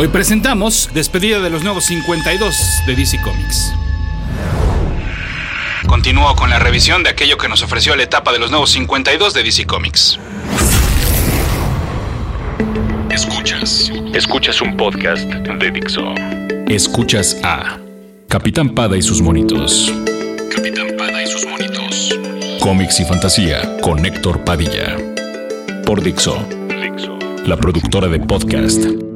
Hoy 0.00 0.06
presentamos 0.06 0.90
Despedida 0.94 1.40
de 1.40 1.50
los 1.50 1.64
Nuevos 1.64 1.86
52 1.86 2.56
de 2.86 2.94
DC 2.94 3.20
Comics. 3.20 3.74
Continúo 5.88 6.36
con 6.36 6.50
la 6.50 6.60
revisión 6.60 7.02
de 7.02 7.10
aquello 7.10 7.36
que 7.36 7.48
nos 7.48 7.64
ofreció 7.64 7.96
la 7.96 8.04
etapa 8.04 8.32
de 8.32 8.38
los 8.38 8.52
Nuevos 8.52 8.70
52 8.70 9.34
de 9.34 9.42
DC 9.42 9.66
Comics. 9.66 10.20
Escuchas. 13.10 13.90
Escuchas 14.14 14.62
un 14.62 14.76
podcast 14.76 15.24
de 15.24 15.70
Dixo. 15.72 16.14
Escuchas 16.68 17.36
a 17.42 17.78
Capitán 18.28 18.76
Pada 18.76 18.96
y 18.96 19.02
sus 19.02 19.20
monitos. 19.20 19.92
Capitán 20.54 20.94
Pada 20.96 21.24
y 21.24 21.26
sus 21.26 21.44
monitos. 21.44 22.16
Cómics 22.60 23.00
y 23.00 23.04
fantasía 23.04 23.80
con 23.80 24.06
Héctor 24.06 24.44
Padilla. 24.44 24.96
Por 25.84 26.04
Dixo, 26.04 26.46
Dixo. 26.68 27.18
la 27.46 27.56
productora 27.56 28.06
de 28.06 28.20
podcast 28.20 29.07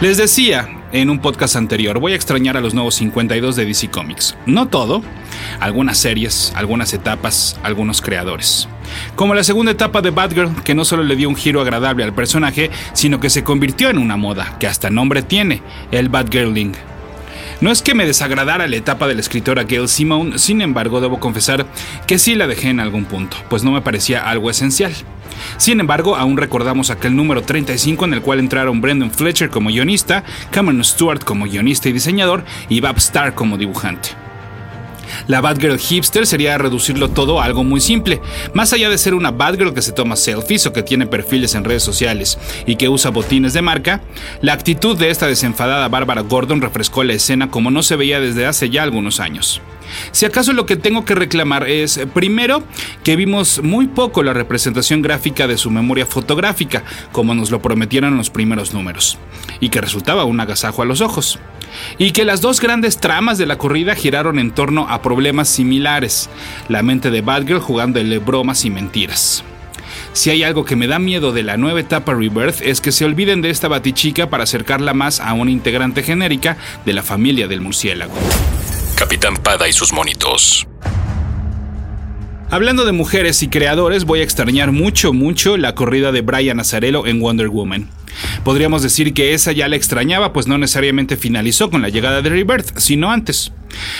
Les 0.00 0.16
decía 0.16 0.66
en 0.92 1.10
un 1.10 1.18
podcast 1.18 1.56
anterior, 1.56 1.98
voy 1.98 2.12
a 2.12 2.14
extrañar 2.14 2.56
a 2.56 2.62
los 2.62 2.72
nuevos 2.72 2.94
52 2.94 3.54
de 3.54 3.66
DC 3.66 3.90
Comics. 3.90 4.34
No 4.46 4.66
todo, 4.66 5.02
algunas 5.60 5.98
series, 5.98 6.54
algunas 6.56 6.94
etapas, 6.94 7.60
algunos 7.62 8.00
creadores. 8.00 8.66
Como 9.14 9.34
la 9.34 9.44
segunda 9.44 9.72
etapa 9.72 10.00
de 10.00 10.08
Batgirl, 10.08 10.62
que 10.64 10.74
no 10.74 10.86
solo 10.86 11.04
le 11.04 11.16
dio 11.16 11.28
un 11.28 11.36
giro 11.36 11.60
agradable 11.60 12.02
al 12.02 12.14
personaje, 12.14 12.70
sino 12.94 13.20
que 13.20 13.28
se 13.28 13.44
convirtió 13.44 13.90
en 13.90 13.98
una 13.98 14.16
moda, 14.16 14.56
que 14.58 14.66
hasta 14.66 14.88
nombre 14.88 15.20
tiene, 15.20 15.60
el 15.92 16.08
Batgirling. 16.08 16.72
No 17.60 17.70
es 17.70 17.82
que 17.82 17.94
me 17.94 18.06
desagradara 18.06 18.66
la 18.68 18.76
etapa 18.76 19.06
de 19.06 19.14
la 19.14 19.20
escritora 19.20 19.64
Gail 19.64 19.86
Simone, 19.86 20.38
sin 20.38 20.62
embargo 20.62 21.02
debo 21.02 21.20
confesar 21.20 21.66
que 22.06 22.18
sí 22.18 22.34
la 22.34 22.46
dejé 22.46 22.70
en 22.70 22.80
algún 22.80 23.04
punto, 23.04 23.36
pues 23.50 23.62
no 23.62 23.70
me 23.70 23.82
parecía 23.82 24.30
algo 24.30 24.48
esencial. 24.48 24.94
Sin 25.58 25.78
embargo, 25.78 26.16
aún 26.16 26.38
recordamos 26.38 26.88
aquel 26.88 27.14
número 27.14 27.42
35 27.42 28.06
en 28.06 28.14
el 28.14 28.22
cual 28.22 28.38
entraron 28.38 28.80
Brendan 28.80 29.10
Fletcher 29.10 29.50
como 29.50 29.68
guionista, 29.68 30.24
Cameron 30.50 30.82
Stewart 30.82 31.22
como 31.22 31.44
guionista 31.44 31.90
y 31.90 31.92
diseñador 31.92 32.44
y 32.70 32.80
Bob 32.80 32.96
Starr 32.96 33.34
como 33.34 33.58
dibujante. 33.58 34.10
La 35.26 35.40
Batgirl 35.40 35.78
hipster 35.78 36.26
sería 36.26 36.58
reducirlo 36.58 37.10
todo 37.10 37.40
a 37.40 37.44
algo 37.44 37.64
muy 37.64 37.80
simple. 37.80 38.20
Más 38.54 38.72
allá 38.72 38.90
de 38.90 38.98
ser 38.98 39.14
una 39.14 39.30
Batgirl 39.30 39.74
que 39.74 39.82
se 39.82 39.92
toma 39.92 40.16
selfies 40.16 40.66
o 40.66 40.72
que 40.72 40.82
tiene 40.82 41.06
perfiles 41.06 41.54
en 41.54 41.64
redes 41.64 41.82
sociales 41.82 42.38
y 42.66 42.76
que 42.76 42.88
usa 42.88 43.10
botines 43.10 43.52
de 43.52 43.62
marca, 43.62 44.02
la 44.42 44.52
actitud 44.52 44.96
de 44.96 45.10
esta 45.10 45.26
desenfadada 45.26 45.88
Bárbara 45.88 46.22
Gordon 46.22 46.60
refrescó 46.60 47.04
la 47.04 47.14
escena 47.14 47.50
como 47.50 47.70
no 47.70 47.82
se 47.82 47.96
veía 47.96 48.20
desde 48.20 48.46
hace 48.46 48.70
ya 48.70 48.82
algunos 48.82 49.20
años. 49.20 49.60
Si 50.12 50.24
acaso 50.24 50.52
lo 50.52 50.66
que 50.66 50.76
tengo 50.76 51.04
que 51.04 51.14
reclamar 51.14 51.68
es, 51.68 52.00
primero, 52.14 52.62
que 53.02 53.16
vimos 53.16 53.62
muy 53.62 53.88
poco 53.88 54.22
la 54.22 54.32
representación 54.32 55.02
gráfica 55.02 55.46
de 55.46 55.58
su 55.58 55.70
memoria 55.70 56.06
fotográfica, 56.06 56.84
como 57.12 57.34
nos 57.34 57.50
lo 57.50 57.60
prometieron 57.60 58.16
los 58.16 58.30
primeros 58.30 58.72
números, 58.72 59.18
y 59.58 59.68
que 59.70 59.80
resultaba 59.80 60.24
un 60.24 60.40
agasajo 60.40 60.82
a 60.82 60.86
los 60.86 61.00
ojos. 61.00 61.38
Y 61.98 62.12
que 62.12 62.24
las 62.24 62.40
dos 62.40 62.60
grandes 62.60 62.98
tramas 62.98 63.38
de 63.38 63.46
la 63.46 63.58
corrida 63.58 63.94
giraron 63.94 64.38
en 64.38 64.50
torno 64.50 64.88
a 64.88 65.02
problemas 65.02 65.48
similares, 65.48 66.28
la 66.68 66.82
mente 66.82 67.10
de 67.10 67.20
Batgirl 67.20 67.60
jugándole 67.60 68.18
bromas 68.18 68.64
y 68.64 68.70
mentiras. 68.70 69.44
Si 70.12 70.30
hay 70.30 70.42
algo 70.42 70.64
que 70.64 70.76
me 70.76 70.86
da 70.86 70.98
miedo 70.98 71.32
de 71.32 71.42
la 71.42 71.56
nueva 71.56 71.80
etapa 71.80 72.14
Rebirth 72.14 72.62
es 72.62 72.80
que 72.80 72.92
se 72.92 73.04
olviden 73.04 73.42
de 73.42 73.50
esta 73.50 73.68
batichica 73.68 74.28
para 74.28 74.44
acercarla 74.44 74.92
más 74.92 75.20
a 75.20 75.32
una 75.34 75.50
integrante 75.50 76.02
genérica 76.02 76.56
de 76.84 76.92
la 76.92 77.02
familia 77.02 77.46
del 77.48 77.60
murciélago. 77.60 78.14
Capitán 78.96 79.36
Pada 79.36 79.68
y 79.68 79.72
sus 79.72 79.92
monitos. 79.92 80.66
Hablando 82.50 82.84
de 82.84 82.92
mujeres 82.92 83.42
y 83.44 83.48
creadores, 83.48 84.04
voy 84.04 84.20
a 84.20 84.24
extrañar 84.24 84.72
mucho, 84.72 85.12
mucho 85.12 85.56
la 85.56 85.76
corrida 85.76 86.10
de 86.10 86.22
Brian 86.22 86.58
Azarello 86.58 87.06
en 87.06 87.20
Wonder 87.20 87.48
Woman. 87.48 87.88
Podríamos 88.44 88.82
decir 88.82 89.14
que 89.14 89.34
esa 89.34 89.52
ya 89.52 89.68
la 89.68 89.76
extrañaba, 89.76 90.32
pues 90.32 90.46
no 90.46 90.58
necesariamente 90.58 91.16
finalizó 91.16 91.70
con 91.70 91.82
la 91.82 91.88
llegada 91.88 92.22
de 92.22 92.30
Rebirth, 92.30 92.78
sino 92.78 93.10
antes. 93.10 93.52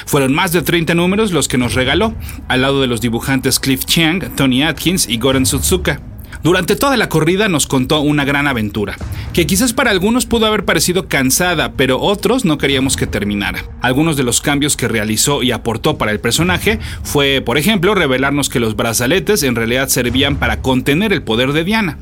Fueron 0.06 0.34
más 0.34 0.53
de 0.53 0.62
30 0.62 0.94
números 0.94 1.32
los 1.32 1.48
que 1.48 1.58
nos 1.58 1.75
regaló, 1.75 2.14
al 2.48 2.62
lado 2.62 2.81
de 2.81 2.86
los 2.86 3.00
dibujantes 3.00 3.60
Cliff 3.60 3.84
Chiang, 3.84 4.34
Tony 4.36 4.62
Atkins 4.62 5.08
y 5.08 5.19
Goran 5.19 5.47
Sutsuka. 5.47 6.00
Durante 6.43 6.75
toda 6.75 6.97
la 6.97 7.11
corrida 7.11 7.51
nos 7.51 7.67
contó 7.67 8.01
una 8.01 8.25
gran 8.25 8.47
aventura, 8.47 8.97
que 9.34 9.47
quizás 9.47 9.75
para 9.75 9.91
algunos 9.91 10.25
pudo 10.25 10.47
haber 10.47 10.65
parecido 10.65 11.06
cansada, 11.06 11.73
pero 11.73 12.01
otros 12.01 12.47
no 12.47 12.56
queríamos 12.56 12.97
que 12.97 13.06
terminara. 13.06 13.65
Algunos 13.83 14.17
de 14.17 14.23
los 14.23 14.41
cambios 14.41 14.75
que 14.75 14.89
realizó 14.89 15.43
y 15.43 15.53
aportó 15.53 15.99
para 15.99 16.12
el 16.12 16.21
personaje 16.21 16.79
fue, 17.03 17.43
por 17.43 17.59
ejemplo, 17.59 17.95
revelarnos 17.95 18.49
que 18.49 18.59
los 18.59 18.75
brazaletes 18.75 19.43
en 19.43 19.55
realidad 19.55 19.89
servían 19.89 20.37
para 20.37 20.62
contener 20.62 21.12
el 21.12 21.23
poder 21.23 21.53
de 21.53 21.65
Diana. 21.65 21.99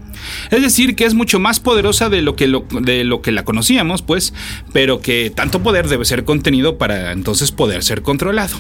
Es 0.53 0.63
decir, 0.63 0.95
que 0.95 1.05
es 1.05 1.15
mucho 1.15 1.41
más 1.41 1.59
poderosa 1.59 2.09
de 2.09 2.23
lo 2.23 2.37
que, 2.37 2.47
de 2.81 3.03
lo 3.03 3.23
que 3.23 3.33
la 3.33 3.45
conocíamos, 3.45 4.03
pues, 4.03 4.35
pero 4.73 5.01
que 5.01 5.33
tanto 5.35 5.65
poder 5.65 5.89
debe 5.89 6.05
ser 6.05 6.25
contenido 6.25 6.79
para 6.79 7.11
entonces 7.11 7.51
poder 7.51 7.83
ser 7.83 8.03
controlado 8.03 8.57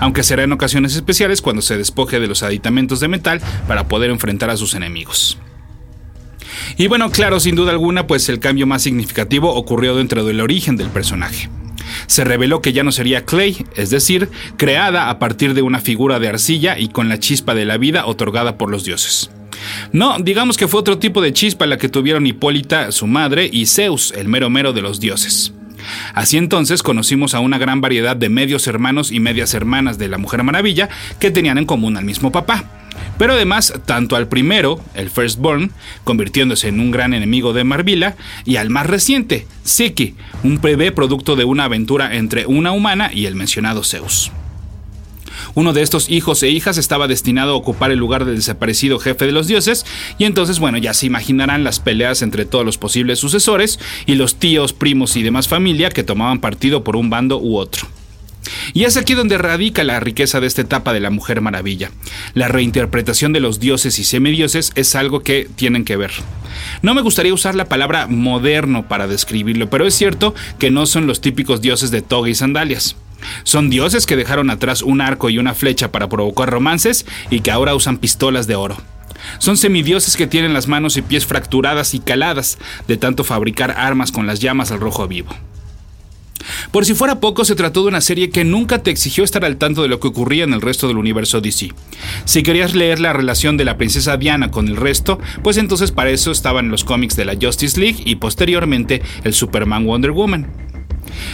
aunque 0.00 0.22
será 0.22 0.44
en 0.44 0.52
ocasiones 0.52 0.94
especiales 0.94 1.42
cuando 1.42 1.62
se 1.62 1.76
despoje 1.76 2.20
de 2.20 2.26
los 2.26 2.42
aditamentos 2.42 3.00
de 3.00 3.08
metal 3.08 3.40
para 3.66 3.88
poder 3.88 4.10
enfrentar 4.10 4.50
a 4.50 4.56
sus 4.56 4.74
enemigos. 4.74 5.38
Y 6.76 6.88
bueno, 6.88 7.10
claro, 7.10 7.40
sin 7.40 7.54
duda 7.54 7.72
alguna, 7.72 8.06
pues 8.06 8.28
el 8.28 8.38
cambio 8.38 8.66
más 8.66 8.82
significativo 8.82 9.54
ocurrió 9.54 9.96
dentro 9.96 10.24
del 10.24 10.40
origen 10.40 10.76
del 10.76 10.90
personaje. 10.90 11.48
Se 12.06 12.24
reveló 12.24 12.60
que 12.60 12.72
ya 12.72 12.82
no 12.82 12.92
sería 12.92 13.24
Clay, 13.24 13.64
es 13.76 13.90
decir, 13.90 14.28
creada 14.56 15.08
a 15.08 15.18
partir 15.18 15.54
de 15.54 15.62
una 15.62 15.80
figura 15.80 16.18
de 16.18 16.28
arcilla 16.28 16.78
y 16.78 16.88
con 16.88 17.08
la 17.08 17.18
chispa 17.18 17.54
de 17.54 17.64
la 17.64 17.78
vida 17.78 18.06
otorgada 18.06 18.58
por 18.58 18.70
los 18.70 18.84
dioses. 18.84 19.30
No, 19.92 20.18
digamos 20.18 20.56
que 20.56 20.68
fue 20.68 20.80
otro 20.80 20.98
tipo 20.98 21.22
de 21.22 21.32
chispa 21.32 21.66
la 21.66 21.78
que 21.78 21.88
tuvieron 21.88 22.26
Hipólita, 22.26 22.92
su 22.92 23.06
madre, 23.06 23.48
y 23.50 23.66
Zeus, 23.66 24.12
el 24.12 24.28
mero 24.28 24.50
mero 24.50 24.72
de 24.72 24.82
los 24.82 25.00
dioses. 25.00 25.52
Así 26.14 26.36
entonces 26.36 26.82
conocimos 26.82 27.34
a 27.34 27.40
una 27.40 27.58
gran 27.58 27.80
variedad 27.80 28.16
de 28.16 28.28
medios 28.28 28.66
hermanos 28.66 29.12
y 29.12 29.20
medias 29.20 29.54
hermanas 29.54 29.98
de 29.98 30.08
la 30.08 30.18
Mujer 30.18 30.42
Maravilla 30.42 30.88
que 31.18 31.30
tenían 31.30 31.58
en 31.58 31.66
común 31.66 31.96
al 31.96 32.04
mismo 32.04 32.32
papá. 32.32 32.64
Pero 33.18 33.34
además, 33.34 33.72
tanto 33.84 34.16
al 34.16 34.28
primero, 34.28 34.80
el 34.94 35.10
Firstborn, 35.10 35.70
convirtiéndose 36.04 36.68
en 36.68 36.80
un 36.80 36.90
gran 36.90 37.14
enemigo 37.14 37.52
de 37.52 37.64
Marvila, 37.64 38.16
y 38.44 38.56
al 38.56 38.70
más 38.70 38.86
reciente, 38.86 39.46
Siki, 39.64 40.14
un 40.42 40.60
bebé 40.60 40.92
producto 40.92 41.36
de 41.36 41.44
una 41.44 41.64
aventura 41.64 42.14
entre 42.14 42.46
una 42.46 42.72
humana 42.72 43.10
y 43.12 43.26
el 43.26 43.34
mencionado 43.34 43.84
Zeus. 43.84 44.30
Uno 45.54 45.72
de 45.72 45.82
estos 45.82 46.10
hijos 46.10 46.42
e 46.42 46.50
hijas 46.50 46.78
estaba 46.78 47.08
destinado 47.08 47.52
a 47.52 47.56
ocupar 47.56 47.90
el 47.90 47.98
lugar 47.98 48.24
del 48.24 48.36
desaparecido 48.36 48.98
jefe 48.98 49.26
de 49.26 49.32
los 49.32 49.46
dioses, 49.46 49.84
y 50.18 50.24
entonces, 50.24 50.58
bueno, 50.58 50.78
ya 50.78 50.94
se 50.94 51.06
imaginarán 51.06 51.64
las 51.64 51.80
peleas 51.80 52.22
entre 52.22 52.44
todos 52.44 52.64
los 52.64 52.78
posibles 52.78 53.18
sucesores 53.18 53.78
y 54.06 54.14
los 54.14 54.36
tíos, 54.36 54.72
primos 54.72 55.16
y 55.16 55.22
demás 55.22 55.48
familia 55.48 55.90
que 55.90 56.04
tomaban 56.04 56.40
partido 56.40 56.84
por 56.84 56.96
un 56.96 57.10
bando 57.10 57.38
u 57.38 57.56
otro. 57.56 57.86
Y 58.74 58.84
es 58.84 58.96
aquí 58.96 59.14
donde 59.14 59.38
radica 59.38 59.84
la 59.84 60.00
riqueza 60.00 60.40
de 60.40 60.46
esta 60.46 60.62
etapa 60.62 60.92
de 60.92 61.00
la 61.00 61.10
Mujer 61.10 61.40
Maravilla. 61.40 61.90
La 62.34 62.48
reinterpretación 62.48 63.32
de 63.32 63.40
los 63.40 63.60
dioses 63.60 63.98
y 63.98 64.04
semidioses 64.04 64.72
es 64.74 64.94
algo 64.94 65.20
que 65.20 65.48
tienen 65.56 65.84
que 65.84 65.96
ver. 65.96 66.12
No 66.82 66.94
me 66.94 67.02
gustaría 67.02 67.34
usar 67.34 67.54
la 67.54 67.66
palabra 67.66 68.06
moderno 68.06 68.88
para 68.88 69.06
describirlo, 69.06 69.68
pero 69.70 69.86
es 69.86 69.94
cierto 69.94 70.34
que 70.58 70.70
no 70.70 70.86
son 70.86 71.06
los 71.06 71.20
típicos 71.20 71.60
dioses 71.60 71.90
de 71.90 72.02
toga 72.02 72.28
y 72.28 72.34
sandalias. 72.34 72.96
Son 73.44 73.70
dioses 73.70 74.06
que 74.06 74.16
dejaron 74.16 74.50
atrás 74.50 74.82
un 74.82 75.00
arco 75.00 75.30
y 75.30 75.38
una 75.38 75.54
flecha 75.54 75.92
para 75.92 76.08
provocar 76.08 76.50
romances 76.50 77.06
y 77.30 77.40
que 77.40 77.50
ahora 77.50 77.74
usan 77.74 77.98
pistolas 77.98 78.46
de 78.46 78.56
oro. 78.56 78.76
Son 79.38 79.56
semidioses 79.56 80.16
que 80.16 80.26
tienen 80.26 80.54
las 80.54 80.68
manos 80.68 80.96
y 80.96 81.02
pies 81.02 81.26
fracturadas 81.26 81.94
y 81.94 82.00
caladas 82.00 82.58
de 82.86 82.96
tanto 82.96 83.24
fabricar 83.24 83.72
armas 83.72 84.12
con 84.12 84.26
las 84.26 84.40
llamas 84.40 84.70
al 84.70 84.80
rojo 84.80 85.06
vivo. 85.08 85.34
Por 86.70 86.84
si 86.84 86.94
fuera 86.94 87.20
poco, 87.20 87.44
se 87.44 87.54
trató 87.54 87.82
de 87.82 87.88
una 87.88 88.00
serie 88.00 88.30
que 88.30 88.44
nunca 88.44 88.82
te 88.82 88.90
exigió 88.90 89.24
estar 89.24 89.44
al 89.44 89.56
tanto 89.56 89.82
de 89.82 89.88
lo 89.88 90.00
que 90.00 90.08
ocurría 90.08 90.44
en 90.44 90.52
el 90.52 90.60
resto 90.60 90.88
del 90.88 90.98
universo 90.98 91.40
DC. 91.40 91.72
Si 92.24 92.42
querías 92.42 92.74
leer 92.74 93.00
la 93.00 93.12
relación 93.12 93.56
de 93.56 93.64
la 93.64 93.76
princesa 93.76 94.16
Diana 94.16 94.50
con 94.50 94.68
el 94.68 94.76
resto, 94.76 95.18
pues 95.42 95.56
entonces 95.56 95.90
para 95.90 96.10
eso 96.10 96.30
estaban 96.30 96.70
los 96.70 96.84
cómics 96.84 97.16
de 97.16 97.24
la 97.24 97.36
Justice 97.40 97.80
League 97.80 98.02
y 98.04 98.16
posteriormente 98.16 99.02
el 99.24 99.34
Superman 99.34 99.86
Wonder 99.86 100.12
Woman. 100.12 100.65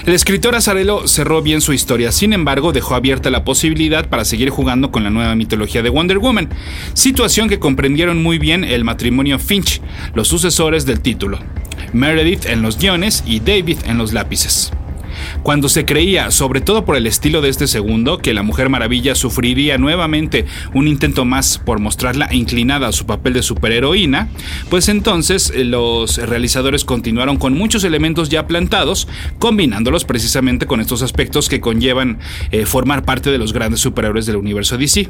El 0.06 0.14
escritor 0.14 0.54
Azarello 0.54 1.06
cerró 1.06 1.42
bien 1.42 1.60
su 1.60 1.72
historia, 1.72 2.12
sin 2.12 2.32
embargo 2.32 2.72
dejó 2.72 2.94
abierta 2.94 3.30
la 3.30 3.44
posibilidad 3.44 4.08
para 4.08 4.24
seguir 4.24 4.50
jugando 4.50 4.90
con 4.90 5.04
la 5.04 5.10
nueva 5.10 5.34
mitología 5.34 5.82
de 5.82 5.90
Wonder 5.90 6.19
Woman, 6.19 6.48
situación 6.94 7.48
que 7.48 7.58
comprendieron 7.58 8.22
muy 8.22 8.38
bien 8.38 8.64
el 8.64 8.84
matrimonio 8.84 9.38
Finch, 9.38 9.80
los 10.14 10.28
sucesores 10.28 10.86
del 10.86 11.00
título, 11.00 11.38
Meredith 11.92 12.46
en 12.46 12.62
los 12.62 12.78
guiones 12.78 13.22
y 13.26 13.40
David 13.40 13.78
en 13.86 13.98
los 13.98 14.12
lápices. 14.12 14.72
Cuando 15.42 15.68
se 15.68 15.84
creía, 15.84 16.30
sobre 16.30 16.60
todo 16.60 16.84
por 16.84 16.96
el 16.96 17.06
estilo 17.06 17.40
de 17.40 17.48
este 17.48 17.66
segundo, 17.66 18.18
que 18.18 18.32
la 18.32 18.44
Mujer 18.44 18.68
Maravilla 18.68 19.16
sufriría 19.16 19.76
nuevamente 19.76 20.46
un 20.72 20.86
intento 20.86 21.24
más 21.24 21.58
por 21.58 21.80
mostrarla 21.80 22.32
inclinada 22.32 22.86
a 22.86 22.92
su 22.92 23.06
papel 23.06 23.32
de 23.32 23.42
superheroína, 23.42 24.28
pues 24.70 24.88
entonces 24.88 25.52
eh, 25.54 25.64
los 25.64 26.18
realizadores 26.18 26.84
continuaron 26.84 27.38
con 27.38 27.54
muchos 27.54 27.82
elementos 27.82 28.28
ya 28.28 28.46
plantados, 28.46 29.08
combinándolos 29.40 30.04
precisamente 30.04 30.66
con 30.66 30.80
estos 30.80 31.02
aspectos 31.02 31.48
que 31.48 31.60
conllevan 31.60 32.20
eh, 32.52 32.64
formar 32.64 33.04
parte 33.04 33.30
de 33.32 33.38
los 33.38 33.52
grandes 33.52 33.80
superhéroes 33.80 34.26
del 34.26 34.36
universo 34.36 34.78
DC. 34.78 35.08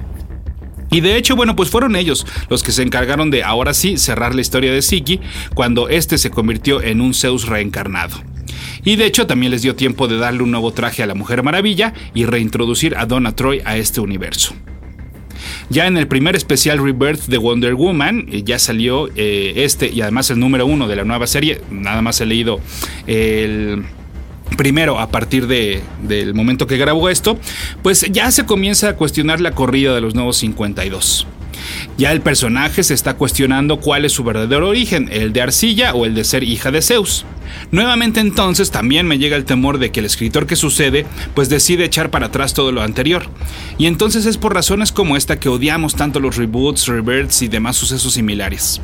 Y 0.91 1.01
de 1.01 1.17
hecho, 1.17 1.37
bueno, 1.37 1.57
pues 1.57 1.69
fueron 1.69 1.95
ellos 1.95 2.27
los 2.49 2.63
que 2.63 2.73
se 2.73 2.83
encargaron 2.83 3.31
de 3.31 3.43
ahora 3.43 3.75
sí 3.75 3.99
cerrar 3.99 4.35
la 4.35 4.41
historia 4.41 4.73
de 4.73 4.81
Siki 4.81 5.21
cuando 5.55 5.91
este 5.91 6.17
se 6.17 6.31
convirtió 6.31 6.83
en 6.83 7.03
un 7.03 7.13
Zeus 7.13 7.47
reencarnado. 7.47 8.32
Y 8.85 8.97
de 8.97 9.07
hecho 9.07 9.27
también 9.27 9.53
les 9.53 9.63
dio 9.63 9.77
tiempo 9.77 10.09
de 10.09 10.17
darle 10.17 10.43
un 10.43 10.51
nuevo 10.51 10.73
traje 10.73 11.03
a 11.03 11.07
la 11.07 11.15
Mujer 11.15 11.43
Maravilla 11.43 11.93
y 12.15 12.25
reintroducir 12.25 12.97
a 12.97 13.07
Donna 13.07 13.35
Troy 13.37 13.63
a 13.65 13.77
este 13.77 14.01
universo. 14.01 14.55
Ya 15.71 15.87
en 15.87 15.97
el 15.97 16.07
primer 16.07 16.37
especial 16.37 16.79
Rebirth 16.79 17.27
de 17.27 17.39
Wonder 17.39 17.75
Woman 17.75 18.27
eh, 18.31 18.43
ya 18.45 18.59
salió 18.59 19.09
eh, 19.17 19.55
este 19.57 19.89
y 19.89 20.01
además 20.01 20.31
el 20.31 20.39
número 20.39 20.67
uno 20.67 20.89
de 20.89 20.97
la 20.97 21.05
nueva 21.05 21.27
serie. 21.27 21.61
Nada 21.71 22.03
más 22.03 22.21
he 22.21 22.27
leído 22.27 22.61
el 23.07 23.85
primero 24.57 24.99
a 24.99 25.09
partir 25.09 25.47
del 25.47 26.35
momento 26.35 26.67
que 26.67 26.77
grabó 26.77 27.09
esto, 27.09 27.39
pues 27.83 28.07
ya 28.11 28.31
se 28.31 28.45
comienza 28.45 28.91
a 28.91 28.97
cuestionar 28.97 29.41
la 29.41 29.53
corrida 29.53 29.95
de 29.95 30.01
los 30.01 30.15
nuevos 30.15 30.37
52. 30.39 31.27
Ya 31.97 32.13
el 32.13 32.21
personaje 32.21 32.83
se 32.83 32.95
está 32.95 33.15
cuestionando 33.15 33.79
cuál 33.81 34.05
es 34.05 34.13
su 34.13 34.25
verdadero 34.25 34.69
origen, 34.69 35.09
el 35.11 35.33
de 35.33 35.43
arcilla 35.43 35.95
o 35.95 36.07
el 36.07 36.15
de 36.15 36.25
ser 36.25 36.43
hija 36.43 36.71
de 36.71 36.83
Zeus. 36.83 37.25
Nuevamente 37.71 38.21
entonces 38.21 38.71
también 38.71 39.07
me 39.07 39.19
llega 39.19 39.37
el 39.37 39.45
temor 39.45 39.79
de 39.79 39.91
que 39.91 40.01
el 40.01 40.07
escritor 40.07 40.47
que 40.47 40.57
sucede 40.57 41.07
pues 41.35 41.49
decide 41.49 41.85
echar 41.85 42.11
para 42.11 42.27
atrás 42.27 42.55
todo 42.55 42.73
lo 42.73 42.83
anterior. 42.83 43.25
Y 43.79 43.87
entonces 43.87 44.27
es 44.27 44.39
por 44.39 44.55
razones 44.55 44.93
como 44.93 45.17
esta 45.17 45.41
que 45.41 45.49
odiamos 45.49 45.95
tanto 45.95 46.21
los 46.21 46.37
reboots, 46.37 46.87
reverts 46.87 47.43
y 47.43 47.49
demás 47.49 47.77
sucesos 47.77 48.13
similares. 48.15 48.81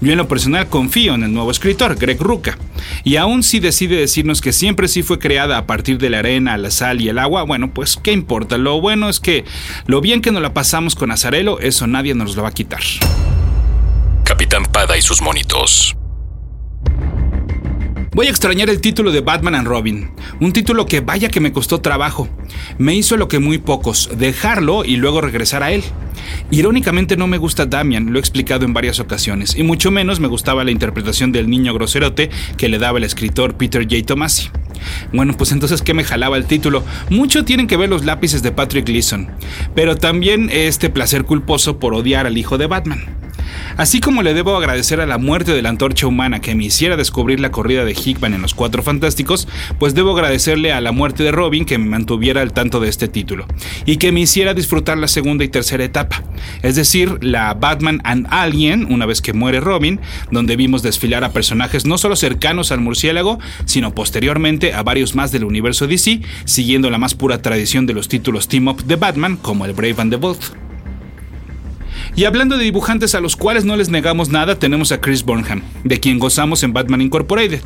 Yo 0.00 0.12
en 0.12 0.18
lo 0.18 0.28
personal 0.28 0.68
confío 0.68 1.14
en 1.14 1.24
el 1.24 1.32
nuevo 1.32 1.50
escritor, 1.50 1.96
Greg 1.96 2.20
Ruca. 2.20 2.58
Y 3.04 3.16
aún 3.16 3.42
si 3.42 3.60
decide 3.60 3.96
decirnos 3.96 4.40
que 4.40 4.52
siempre 4.52 4.88
sí 4.88 5.02
fue 5.02 5.18
creada 5.18 5.58
a 5.58 5.66
partir 5.66 5.98
de 5.98 6.10
la 6.10 6.20
arena, 6.20 6.56
la 6.56 6.70
sal 6.70 7.00
y 7.00 7.08
el 7.08 7.18
agua, 7.18 7.42
bueno, 7.42 7.72
pues 7.72 7.98
qué 8.02 8.12
importa. 8.12 8.58
Lo 8.58 8.80
bueno 8.80 9.08
es 9.08 9.20
que 9.20 9.44
lo 9.86 10.00
bien 10.00 10.20
que 10.20 10.32
nos 10.32 10.42
la 10.42 10.54
pasamos 10.54 10.94
con 10.94 11.10
Azarelo, 11.10 11.58
eso 11.60 11.86
nadie 11.86 12.14
nos 12.14 12.36
lo 12.36 12.42
va 12.42 12.48
a 12.48 12.52
quitar. 12.52 12.82
Capitán 14.24 14.64
Pada 14.66 14.96
y 14.96 15.02
sus 15.02 15.22
monitos. 15.22 15.96
Voy 18.18 18.26
a 18.26 18.30
extrañar 18.30 18.68
el 18.68 18.80
título 18.80 19.12
de 19.12 19.20
Batman 19.20 19.54
and 19.54 19.68
Robin, 19.68 20.10
un 20.40 20.52
título 20.52 20.86
que 20.86 20.98
vaya 20.98 21.28
que 21.28 21.38
me 21.38 21.52
costó 21.52 21.80
trabajo. 21.80 22.28
Me 22.76 22.96
hizo 22.96 23.16
lo 23.16 23.28
que 23.28 23.38
muy 23.38 23.58
pocos, 23.58 24.10
dejarlo 24.18 24.84
y 24.84 24.96
luego 24.96 25.20
regresar 25.20 25.62
a 25.62 25.70
él. 25.70 25.84
Irónicamente 26.50 27.16
no 27.16 27.28
me 27.28 27.38
gusta 27.38 27.66
Damian, 27.66 28.12
lo 28.12 28.18
he 28.18 28.20
explicado 28.20 28.64
en 28.64 28.74
varias 28.74 28.98
ocasiones, 28.98 29.54
y 29.54 29.62
mucho 29.62 29.92
menos 29.92 30.18
me 30.18 30.26
gustaba 30.26 30.64
la 30.64 30.72
interpretación 30.72 31.30
del 31.30 31.48
niño 31.48 31.72
groserote 31.74 32.28
que 32.56 32.68
le 32.68 32.80
daba 32.80 32.98
el 32.98 33.04
escritor 33.04 33.54
Peter 33.54 33.84
J. 33.84 34.04
Tomasi. 34.04 34.50
Bueno, 35.12 35.36
pues 35.36 35.52
entonces, 35.52 35.80
¿qué 35.82 35.94
me 35.94 36.02
jalaba 36.02 36.36
el 36.36 36.46
título? 36.46 36.82
Mucho 37.10 37.44
tienen 37.44 37.68
que 37.68 37.76
ver 37.76 37.88
los 37.88 38.04
lápices 38.04 38.42
de 38.42 38.50
Patrick 38.50 38.86
Gleason, 38.86 39.28
pero 39.76 39.94
también 39.94 40.50
este 40.52 40.90
placer 40.90 41.22
culposo 41.22 41.78
por 41.78 41.94
odiar 41.94 42.26
al 42.26 42.36
hijo 42.36 42.58
de 42.58 42.66
Batman. 42.66 43.17
Así 43.76 44.00
como 44.00 44.22
le 44.22 44.34
debo 44.34 44.56
agradecer 44.56 45.00
a 45.00 45.06
la 45.06 45.18
muerte 45.18 45.52
de 45.52 45.62
la 45.62 45.68
antorcha 45.68 46.06
humana 46.06 46.40
que 46.40 46.54
me 46.54 46.64
hiciera 46.64 46.96
descubrir 46.96 47.40
la 47.40 47.50
corrida 47.50 47.84
de 47.84 47.92
Hickman 47.92 48.34
en 48.34 48.42
los 48.42 48.54
Cuatro 48.54 48.82
Fantásticos, 48.82 49.48
pues 49.78 49.94
debo 49.94 50.12
agradecerle 50.12 50.72
a 50.72 50.80
la 50.80 50.92
muerte 50.92 51.22
de 51.22 51.32
Robin 51.32 51.64
que 51.64 51.78
me 51.78 51.86
mantuviera 51.86 52.42
al 52.42 52.52
tanto 52.52 52.80
de 52.80 52.88
este 52.88 53.08
título 53.08 53.46
y 53.86 53.96
que 53.96 54.12
me 54.12 54.20
hiciera 54.20 54.54
disfrutar 54.54 54.98
la 54.98 55.08
segunda 55.08 55.44
y 55.44 55.48
tercera 55.48 55.84
etapa, 55.84 56.22
es 56.62 56.76
decir, 56.76 57.18
la 57.22 57.54
Batman 57.54 58.00
and 58.04 58.26
Alien, 58.30 58.92
una 58.92 59.06
vez 59.06 59.20
que 59.20 59.32
muere 59.32 59.60
Robin, 59.60 60.00
donde 60.30 60.56
vimos 60.56 60.82
desfilar 60.82 61.24
a 61.24 61.32
personajes 61.32 61.86
no 61.86 61.98
solo 61.98 62.16
cercanos 62.16 62.72
al 62.72 62.80
murciélago, 62.80 63.38
sino 63.64 63.94
posteriormente 63.94 64.74
a 64.74 64.82
varios 64.82 65.14
más 65.14 65.32
del 65.32 65.44
universo 65.44 65.86
DC, 65.86 66.20
siguiendo 66.44 66.90
la 66.90 66.98
más 66.98 67.14
pura 67.14 67.42
tradición 67.42 67.86
de 67.86 67.94
los 67.94 68.08
títulos 68.08 68.48
Team 68.48 68.68
Up 68.68 68.84
de 68.84 68.96
Batman, 68.96 69.36
como 69.36 69.64
el 69.64 69.72
Brave 69.72 69.96
and 69.98 70.12
the 70.12 70.16
Bold. 70.16 70.67
Y 72.18 72.24
hablando 72.24 72.58
de 72.58 72.64
dibujantes 72.64 73.14
a 73.14 73.20
los 73.20 73.36
cuales 73.36 73.64
no 73.64 73.76
les 73.76 73.90
negamos 73.90 74.28
nada, 74.28 74.58
tenemos 74.58 74.90
a 74.90 75.00
Chris 75.00 75.22
Burnham, 75.24 75.62
de 75.84 76.00
quien 76.00 76.18
gozamos 76.18 76.64
en 76.64 76.72
Batman 76.72 77.00
Incorporated. 77.00 77.60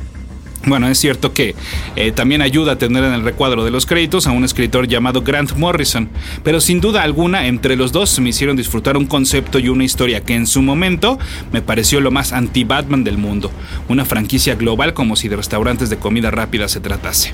Bueno, 0.67 0.89
es 0.89 0.99
cierto 0.99 1.33
que 1.33 1.55
eh, 1.97 2.13
también 2.13 2.43
ayuda 2.43 2.73
a 2.73 2.77
tener 2.77 3.03
en 3.03 3.15
el 3.15 3.23
recuadro 3.23 3.65
de 3.65 3.71
los 3.71 3.87
créditos 3.87 4.27
a 4.27 4.33
un 4.33 4.45
escritor 4.45 4.87
llamado 4.87 5.23
Grant 5.23 5.57
Morrison, 5.57 6.11
pero 6.45 6.61
sin 6.61 6.83
duda 6.83 7.03
alguna 7.03 7.47
entre 7.47 7.77
los 7.77 7.93
dos 7.93 8.21
me 8.21 8.29
hicieron 8.29 8.55
disfrutar 8.55 8.99
un 8.99 9.07
concepto 9.07 9.59
y 9.59 9.71
una 9.71 9.85
historia 9.85 10.21
que 10.21 10.35
en 10.35 10.47
su 10.47 10.61
momento 10.61 11.19
me 11.51 11.63
pareció 11.63 12.03
lo 12.03 12.11
más 12.11 12.35
anti-Batman 12.35 13.05
del 13.05 13.17
mundo, 13.17 13.51
una 13.89 14.05
franquicia 14.05 14.55
global 14.55 14.93
como 14.93 15.17
si 15.17 15.29
de 15.29 15.37
restaurantes 15.37 15.89
de 15.89 15.97
comida 15.97 16.31
rápida 16.31 16.69
se 16.69 16.81
tratase. 16.81 17.33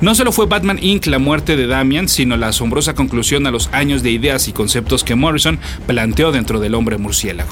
No 0.00 0.14
solo 0.14 0.30
fue 0.30 0.46
Batman 0.46 0.78
Inc. 0.80 1.06
la 1.06 1.18
muerte 1.18 1.56
de 1.56 1.66
Damian, 1.66 2.08
sino 2.08 2.36
la 2.36 2.48
asombrosa 2.48 2.94
conclusión 2.94 3.48
a 3.48 3.50
los 3.50 3.68
años 3.72 4.04
de 4.04 4.10
ideas 4.10 4.46
y 4.46 4.52
conceptos 4.52 5.02
que 5.02 5.16
Morrison 5.16 5.58
planteó 5.88 6.30
dentro 6.30 6.60
del 6.60 6.76
hombre 6.76 6.98
murciélago. 6.98 7.50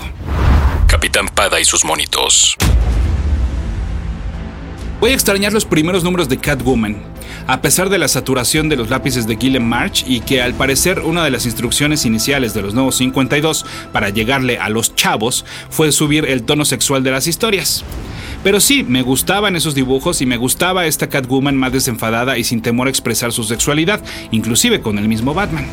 Capitán 0.86 1.26
Pada 1.28 1.60
y 1.60 1.64
sus 1.64 1.84
monitos. 1.84 2.56
Voy 5.00 5.10
a 5.10 5.14
extrañar 5.14 5.52
los 5.52 5.64
primeros 5.64 6.04
números 6.04 6.28
de 6.28 6.38
Catwoman, 6.38 7.02
a 7.48 7.60
pesar 7.60 7.90
de 7.90 7.98
la 7.98 8.06
saturación 8.06 8.68
de 8.68 8.76
los 8.76 8.90
lápices 8.90 9.26
de 9.26 9.36
Gillen 9.36 9.68
March 9.68 10.04
y 10.06 10.20
que 10.20 10.40
al 10.40 10.54
parecer 10.54 11.00
una 11.00 11.24
de 11.24 11.32
las 11.32 11.46
instrucciones 11.46 12.06
iniciales 12.06 12.54
de 12.54 12.62
los 12.62 12.74
nuevos 12.74 12.96
52 12.96 13.66
para 13.92 14.10
llegarle 14.10 14.58
a 14.58 14.68
los 14.68 14.94
chavos 14.94 15.44
fue 15.68 15.90
subir 15.90 16.24
el 16.26 16.44
tono 16.44 16.64
sexual 16.64 17.02
de 17.02 17.10
las 17.10 17.26
historias. 17.26 17.84
Pero 18.42 18.60
sí, 18.60 18.84
me 18.84 19.02
gustaban 19.02 19.56
esos 19.56 19.74
dibujos 19.74 20.22
y 20.22 20.26
me 20.26 20.36
gustaba 20.36 20.86
esta 20.86 21.08
Catwoman 21.08 21.56
más 21.56 21.72
desenfadada 21.72 22.38
y 22.38 22.44
sin 22.44 22.62
temor 22.62 22.86
a 22.86 22.90
expresar 22.90 23.32
su 23.32 23.44
sexualidad, 23.44 24.02
inclusive 24.30 24.80
con 24.80 24.98
el 24.98 25.08
mismo 25.08 25.34
Batman. 25.34 25.66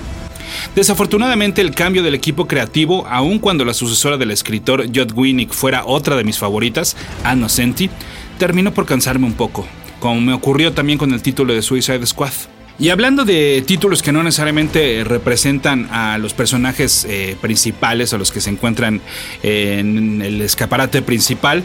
Desafortunadamente 0.76 1.62
el 1.62 1.76
cambio 1.76 2.04
del 2.04 2.16
equipo 2.16 2.48
creativo, 2.48 3.06
aun 3.08 3.40
cuando 3.40 3.66
la 3.66 3.74
sucesora 3.74 4.18
del 4.18 4.32
escritor 4.32 4.86
Judd 4.88 5.14
Winnick 5.16 5.52
fuera 5.52 5.86
otra 5.86 6.16
de 6.16 6.24
mis 6.24 6.38
favoritas, 6.38 6.96
Anne 7.24 7.50
Senti, 7.50 7.90
terminó 8.38 8.74
por 8.74 8.86
cansarme 8.86 9.26
un 9.26 9.34
poco, 9.34 9.68
como 10.00 10.22
me 10.22 10.34
ocurrió 10.34 10.74
también 10.74 10.98
con 10.98 11.14
el 11.14 11.22
título 11.22 11.54
de 11.54 11.62
Suicide 11.62 12.06
Squad. 12.06 12.34
Y 12.80 12.90
hablando 12.90 13.24
de 13.24 13.64
títulos 13.66 14.02
que 14.02 14.12
no 14.12 14.24
necesariamente 14.24 15.04
representan 15.04 15.88
a 15.92 16.18
los 16.18 16.34
personajes 16.34 17.06
eh, 17.08 17.38
principales 17.40 18.12
o 18.14 18.18
los 18.18 18.32
que 18.32 18.42
se 18.42 18.50
encuentran 18.50 19.00
en 19.44 20.22
el 20.24 20.42
escaparate 20.42 21.04
principal, 21.04 21.64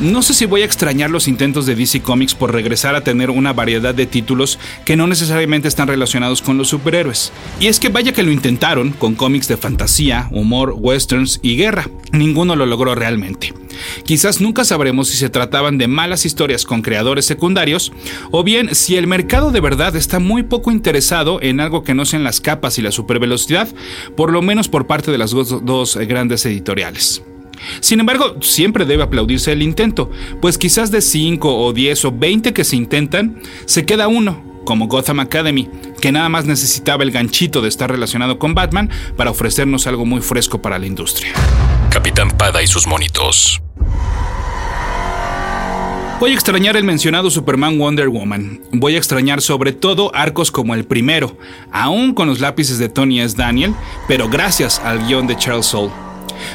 no 0.00 0.20
sé 0.20 0.34
si 0.34 0.44
voy 0.44 0.60
a 0.60 0.66
extrañar 0.66 1.10
los 1.10 1.28
intentos 1.28 1.64
de 1.64 1.74
DC 1.74 2.02
Comics 2.02 2.34
por 2.34 2.52
regresar 2.52 2.94
a 2.94 3.00
tener 3.00 3.30
una 3.30 3.54
variedad 3.54 3.94
de 3.94 4.06
títulos 4.06 4.58
que 4.84 4.96
no 4.96 5.06
necesariamente 5.06 5.66
están 5.66 5.88
relacionados 5.88 6.42
con 6.42 6.58
los 6.58 6.68
superhéroes. 6.68 7.32
Y 7.58 7.68
es 7.68 7.80
que 7.80 7.88
vaya 7.88 8.12
que 8.12 8.22
lo 8.22 8.30
intentaron 8.30 8.90
con 8.92 9.14
cómics 9.14 9.48
de 9.48 9.56
fantasía, 9.56 10.28
humor, 10.30 10.74
westerns 10.76 11.40
y 11.42 11.56
guerra. 11.56 11.88
Ninguno 12.12 12.54
lo 12.54 12.66
logró 12.66 12.94
realmente. 12.94 13.54
Quizás 14.04 14.40
nunca 14.40 14.64
sabremos 14.64 15.08
si 15.08 15.16
se 15.16 15.30
trataban 15.30 15.78
de 15.78 15.88
malas 15.88 16.26
historias 16.26 16.64
con 16.64 16.82
creadores 16.82 17.24
secundarios 17.24 17.92
o 18.30 18.42
bien 18.42 18.74
si 18.74 18.96
el 18.96 19.06
mercado 19.06 19.52
de 19.52 19.60
verdad 19.60 19.96
está 19.96 20.18
muy 20.18 20.42
poco 20.50 20.70
interesado 20.70 21.40
en 21.40 21.60
algo 21.60 21.82
que 21.82 21.94
no 21.94 22.04
sean 22.04 22.24
las 22.24 22.42
capas 22.42 22.78
y 22.78 22.82
la 22.82 22.92
supervelocidad, 22.92 23.68
por 24.16 24.30
lo 24.30 24.42
menos 24.42 24.68
por 24.68 24.86
parte 24.86 25.10
de 25.10 25.16
las 25.16 25.30
dos, 25.30 25.96
grandes 25.96 26.44
editoriales. 26.44 27.22
Sin 27.80 28.00
embargo, 28.00 28.36
siempre 28.42 28.84
debe 28.84 29.02
aplaudirse 29.02 29.52
el 29.52 29.62
intento, 29.62 30.10
pues 30.42 30.58
quizás 30.58 30.90
de 30.90 31.00
5 31.00 31.56
o 31.58 31.72
10 31.72 32.04
o 32.04 32.12
20 32.12 32.52
que 32.52 32.64
se 32.64 32.76
intentan, 32.76 33.40
se 33.64 33.86
queda 33.86 34.08
uno, 34.08 34.62
como 34.64 34.88
Gotham 34.88 35.20
Academy, 35.20 35.68
que 36.00 36.12
nada 36.12 36.28
más 36.28 36.44
necesitaba 36.44 37.02
el 37.02 37.10
ganchito 37.10 37.60
de 37.62 37.68
estar 37.68 37.90
relacionado 37.90 38.38
con 38.38 38.54
Batman 38.54 38.90
para 39.16 39.30
ofrecernos 39.30 39.86
algo 39.86 40.04
muy 40.04 40.20
fresco 40.20 40.60
para 40.60 40.78
la 40.78 40.86
industria. 40.86 41.32
Capitán 41.90 42.30
Pada 42.30 42.62
y 42.62 42.66
sus 42.66 42.86
monitos. 42.86 43.60
Voy 46.20 46.32
a 46.32 46.34
extrañar 46.34 46.76
el 46.76 46.84
mencionado 46.84 47.30
Superman 47.30 47.78
Wonder 47.78 48.10
Woman. 48.10 48.60
Voy 48.72 48.94
a 48.94 48.98
extrañar 48.98 49.40
sobre 49.40 49.72
todo 49.72 50.14
arcos 50.14 50.50
como 50.50 50.74
el 50.74 50.84
primero, 50.84 51.38
aún 51.72 52.12
con 52.12 52.28
los 52.28 52.40
lápices 52.40 52.78
de 52.78 52.90
Tony 52.90 53.22
S. 53.22 53.34
Daniel, 53.38 53.74
pero 54.06 54.28
gracias 54.28 54.80
al 54.80 55.06
guion 55.06 55.26
de 55.26 55.38
Charles 55.38 55.64
Soule. 55.64 55.90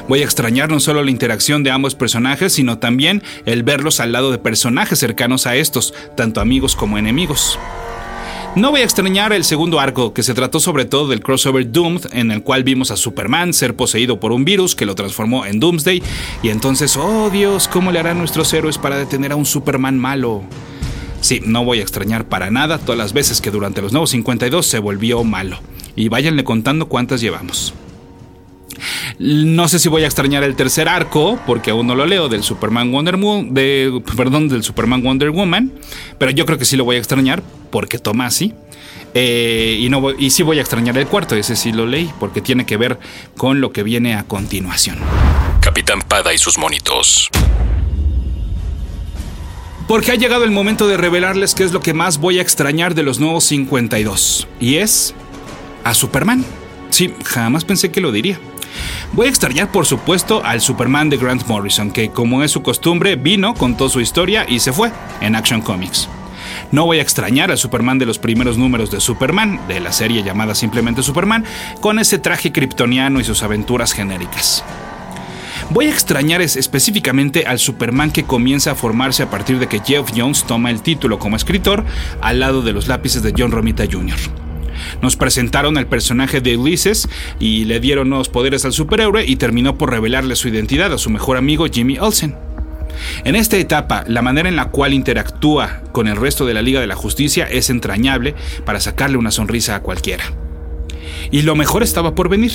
Voy 0.08 0.22
a 0.22 0.24
extrañar 0.24 0.70
no 0.70 0.80
solo 0.80 1.04
la 1.04 1.10
interacción 1.10 1.64
de 1.64 1.72
ambos 1.72 1.96
personajes, 1.96 2.54
sino 2.54 2.78
también 2.78 3.24
el 3.48 3.64
verlos 3.64 4.00
al 4.00 4.12
lado 4.12 4.30
de 4.30 4.38
personajes 4.38 5.00
cercanos 5.00 5.48
a 5.48 5.56
estos, 5.56 5.96
tanto 6.16 6.42
amigos 6.42 6.76
como 6.76 7.00
enemigos. 7.00 7.58
No 8.56 8.72
voy 8.72 8.80
a 8.80 8.86
extrañar 8.86 9.34
el 9.34 9.44
segundo 9.44 9.82
arco, 9.82 10.14
que 10.14 10.24
se 10.24 10.34
trató 10.34 10.62
sobre 10.62 10.86
todo 10.86 11.10
del 11.10 11.20
crossover 11.20 11.70
Doomed, 11.70 12.06
en 12.14 12.32
el 12.32 12.42
cual 12.42 12.64
vimos 12.64 12.90
a 12.90 12.96
Superman 12.96 13.54
ser 13.54 13.76
poseído 13.76 14.18
por 14.18 14.32
un 14.32 14.46
virus 14.46 14.76
que 14.76 14.86
lo 14.86 14.96
transformó 14.96 15.46
en 15.46 15.60
Doomsday, 15.60 16.02
y 16.42 16.48
entonces, 16.48 16.96
oh 16.96 17.30
Dios, 17.30 17.68
¿cómo 17.68 17.92
le 17.92 18.00
harán 18.00 18.18
nuestros 18.18 18.54
héroes 18.54 18.78
para 18.78 18.98
detener 18.98 19.34
a 19.34 19.36
un 19.36 19.46
Superman 19.46 20.00
malo? 20.00 20.44
Sí, 21.20 21.42
no 21.46 21.66
voy 21.66 21.80
a 21.80 21.82
extrañar 21.82 22.30
para 22.30 22.50
nada 22.50 22.78
todas 22.78 22.98
las 22.98 23.12
veces 23.12 23.42
que 23.42 23.52
durante 23.52 23.82
los 23.82 23.92
nuevos 23.92 24.12
52 24.12 24.66
se 24.66 24.80
volvió 24.80 25.22
malo. 25.26 25.60
Y 25.98 26.08
váyanle 26.08 26.46
contando 26.46 26.88
cuántas 26.88 27.20
llevamos. 27.20 27.74
No 29.18 29.70
sé 29.70 29.80
si 29.80 29.88
voy 29.88 30.04
a 30.04 30.08
extrañar 30.08 30.44
el 30.44 30.56
tercer 30.56 30.90
arco, 30.90 31.40
porque 31.46 31.72
aún 31.72 31.88
no 31.88 31.96
lo 31.96 32.06
leo, 32.06 32.28
del 32.28 32.44
Superman 32.44 32.92
Wonder 32.92 33.16
Woman, 33.16 33.54
de, 33.54 34.02
perdón, 34.16 34.50
del 34.50 34.64
Superman 34.64 35.02
Wonder 35.04 35.30
Woman, 35.30 35.72
pero 36.18 36.32
yo 36.32 36.46
creo 36.46 36.58
que 36.58 36.66
sí 36.66 36.76
lo 36.76 36.84
voy 36.84 36.98
a 36.98 37.00
extrañar, 37.00 37.42
porque 37.72 37.98
Tomasi. 37.98 38.54
Eh, 39.14 39.78
y, 39.80 39.88
no 39.88 40.12
y 40.12 40.32
sí 40.32 40.44
voy 40.44 40.58
a 40.58 40.62
extrañar 40.62 40.98
el 40.98 41.08
cuarto, 41.08 41.36
ese 41.36 41.56
sí 41.56 41.72
lo 41.72 41.86
leí, 41.86 42.12
porque 42.20 42.42
tiene 42.42 42.66
que 42.66 42.76
ver 42.76 43.00
con 43.38 43.62
lo 43.62 43.72
que 43.72 43.84
viene 43.84 44.16
a 44.16 44.24
continuación. 44.24 44.98
Capitán 45.62 46.02
Pada 46.02 46.34
y 46.34 46.38
sus 46.38 46.58
monitos. 46.58 47.30
Porque 49.88 50.12
ha 50.12 50.16
llegado 50.16 50.44
el 50.44 50.52
momento 50.52 50.88
de 50.88 50.98
revelarles 50.98 51.56
qué 51.56 51.64
es 51.64 51.72
lo 51.72 51.80
que 51.80 51.94
más 51.94 52.18
voy 52.18 52.40
a 52.40 52.42
extrañar 52.42 52.96
de 52.96 53.04
los 53.04 53.20
nuevos 53.20 53.46
52. 53.46 54.48
Y 54.60 54.76
es 54.76 55.14
a 55.84 55.94
Superman. 55.94 56.44
Sí, 56.90 57.14
jamás 57.24 57.64
pensé 57.66 57.92
que 57.92 58.02
lo 58.02 58.12
diría. 58.12 58.40
Voy 59.14 59.28
a 59.28 59.30
extrañar, 59.30 59.72
por 59.72 59.86
supuesto, 59.86 60.44
al 60.44 60.62
Superman 60.62 61.10
de 61.10 61.18
Grant 61.18 61.46
Morrison, 61.48 61.92
que 61.92 62.10
como 62.10 62.44
es 62.44 62.52
su 62.52 62.62
costumbre, 62.62 63.16
vino, 63.16 63.54
contó 63.54 63.90
su 63.90 64.02
historia 64.02 64.46
y 64.48 64.60
se 64.60 64.74
fue 64.74 64.92
en 65.22 65.36
Action 65.36 65.62
Comics. 65.62 66.10
No 66.72 66.86
voy 66.86 67.00
a 67.00 67.02
extrañar 67.02 67.52
al 67.52 67.58
Superman 67.58 68.00
de 68.00 68.06
los 68.06 68.20
primeros 68.20 68.58
números 68.58 68.92
de 68.92 69.00
Superman, 69.00 69.60
de 69.68 69.80
la 69.80 69.92
serie 69.92 70.24
llamada 70.24 70.56
simplemente 70.56 71.04
Superman, 71.04 71.46
con 71.80 72.00
ese 72.00 72.20
traje 72.20 72.52
kryptoniano 72.52 73.20
y 73.20 73.24
sus 73.24 73.44
aventuras 73.44 73.94
genéricas. 73.94 74.64
Voy 75.70 75.88
a 75.88 75.90
extrañar 75.90 76.42
específicamente 76.42 77.46
al 77.48 77.60
Superman 77.60 78.12
que 78.12 78.24
comienza 78.24 78.72
a 78.72 78.76
formarse 78.76 79.24
a 79.24 79.30
partir 79.30 79.58
de 79.58 79.68
que 79.68 79.80
Jeff 79.80 80.12
Jones 80.16 80.44
toma 80.44 80.70
el 80.70 80.82
título 80.82 81.18
como 81.18 81.36
escritor 81.36 81.84
al 82.22 82.40
lado 82.40 82.62
de 82.62 82.74
los 82.74 82.88
lápices 82.88 83.24
de 83.24 83.34
John 83.36 83.52
Romita 83.52 83.86
Jr. 83.90 84.45
Nos 85.06 85.18
presentaron 85.18 85.78
al 85.78 85.86
personaje 85.86 86.42
de 86.42 86.58
Ulysses 86.58 87.08
y 87.40 87.66
le 87.66 87.80
dieron 87.80 88.10
nuevos 88.10 88.28
poderes 88.28 88.66
al 88.66 88.74
superhéroe 88.74 89.24
y 89.24 89.36
terminó 89.36 89.78
por 89.78 89.92
revelarle 89.92 90.36
su 90.36 90.48
identidad 90.48 90.92
a 90.92 90.98
su 90.98 91.12
mejor 91.12 91.38
amigo 91.38 91.68
Jimmy 91.72 92.00
Olsen. 92.00 92.36
En 93.24 93.36
esta 93.36 93.56
etapa, 93.58 94.04
la 94.08 94.24
manera 94.24 94.50
en 94.50 94.56
la 94.56 94.72
cual 94.72 94.96
interactúa 94.96 95.84
con 95.92 96.08
el 96.08 96.16
resto 96.16 96.48
de 96.48 96.56
la 96.56 96.64
Liga 96.64 96.82
de 96.82 96.88
la 96.88 96.96
Justicia 96.96 97.46
es 97.46 97.70
entrañable 97.70 98.34
para 98.66 98.80
sacarle 98.80 99.18
una 99.18 99.30
sonrisa 99.30 99.76
a 99.76 99.84
cualquiera. 99.84 100.24
Y 101.30 101.44
lo 101.44 101.56
mejor 101.56 101.84
estaba 101.84 102.16
por 102.16 102.28
venir. 102.28 102.54